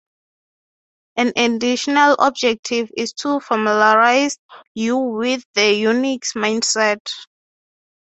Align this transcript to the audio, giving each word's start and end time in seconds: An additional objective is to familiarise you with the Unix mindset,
An 1.15 1.31
additional 1.35 2.15
objective 2.17 2.89
is 2.97 3.13
to 3.13 3.39
familiarise 3.39 4.39
you 4.73 4.97
with 4.97 5.43
the 5.53 5.61
Unix 5.83 6.33
mindset, 6.35 7.01